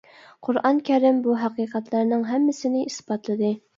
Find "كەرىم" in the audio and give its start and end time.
0.87-1.19